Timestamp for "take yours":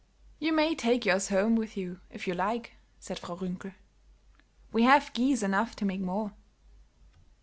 0.73-1.29